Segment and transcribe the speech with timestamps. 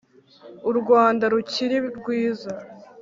[0.69, 2.53] u rwanda rukiri rwiza